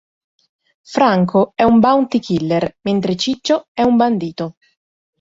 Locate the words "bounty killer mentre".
1.79-3.15